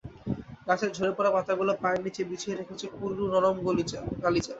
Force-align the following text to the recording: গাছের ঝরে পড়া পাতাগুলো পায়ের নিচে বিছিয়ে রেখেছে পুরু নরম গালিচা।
গাছের 0.67 0.91
ঝরে 0.97 1.11
পড়া 1.17 1.31
পাতাগুলো 1.35 1.71
পায়ের 1.81 2.01
নিচে 2.05 2.21
বিছিয়ে 2.29 2.57
রেখেছে 2.59 2.85
পুরু 2.93 3.23
নরম 3.33 3.55
গালিচা। 3.65 3.99